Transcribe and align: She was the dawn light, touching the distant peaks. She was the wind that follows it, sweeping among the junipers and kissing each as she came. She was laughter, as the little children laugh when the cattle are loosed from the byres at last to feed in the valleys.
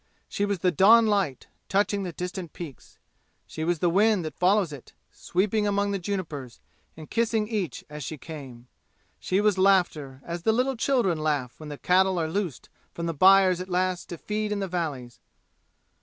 She 0.27 0.45
was 0.45 0.57
the 0.57 0.71
dawn 0.71 1.05
light, 1.05 1.45
touching 1.69 2.01
the 2.01 2.11
distant 2.11 2.53
peaks. 2.53 2.97
She 3.45 3.63
was 3.63 3.77
the 3.77 3.87
wind 3.91 4.25
that 4.25 4.33
follows 4.39 4.73
it, 4.73 4.93
sweeping 5.11 5.67
among 5.67 5.91
the 5.91 5.99
junipers 5.99 6.59
and 6.97 7.07
kissing 7.07 7.47
each 7.47 7.83
as 7.87 8.03
she 8.03 8.17
came. 8.17 8.65
She 9.19 9.39
was 9.41 9.59
laughter, 9.59 10.19
as 10.25 10.41
the 10.41 10.53
little 10.53 10.75
children 10.75 11.19
laugh 11.19 11.53
when 11.59 11.69
the 11.69 11.77
cattle 11.77 12.17
are 12.17 12.27
loosed 12.31 12.67
from 12.91 13.05
the 13.05 13.13
byres 13.13 13.61
at 13.61 13.69
last 13.69 14.09
to 14.09 14.17
feed 14.17 14.51
in 14.51 14.57
the 14.59 14.67
valleys. 14.67 15.19